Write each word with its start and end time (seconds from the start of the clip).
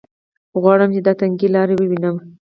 غواړم 0.61 0.89
چې 0.95 1.01
دا 1.05 1.13
تنګې 1.19 1.47
لارې 1.55 1.75
ووینم. 1.77 2.15